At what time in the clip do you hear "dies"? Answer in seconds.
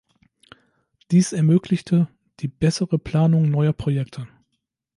1.11-1.31